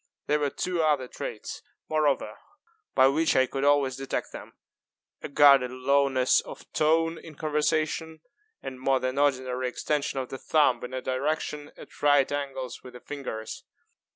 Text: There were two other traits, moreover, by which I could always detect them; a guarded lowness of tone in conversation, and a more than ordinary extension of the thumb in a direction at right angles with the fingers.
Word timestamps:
There 0.25 0.39
were 0.39 0.49
two 0.49 0.81
other 0.81 1.07
traits, 1.07 1.61
moreover, 1.87 2.39
by 2.95 3.07
which 3.07 3.35
I 3.35 3.45
could 3.45 3.63
always 3.63 3.95
detect 3.97 4.31
them; 4.31 4.53
a 5.21 5.29
guarded 5.29 5.69
lowness 5.69 6.39
of 6.41 6.65
tone 6.73 7.19
in 7.19 7.35
conversation, 7.35 8.21
and 8.63 8.77
a 8.77 8.79
more 8.79 8.99
than 8.99 9.19
ordinary 9.19 9.67
extension 9.69 10.17
of 10.19 10.29
the 10.29 10.39
thumb 10.39 10.83
in 10.83 10.91
a 10.95 11.03
direction 11.03 11.71
at 11.77 12.01
right 12.01 12.31
angles 12.31 12.81
with 12.81 12.93
the 12.93 12.99
fingers. 12.99 13.63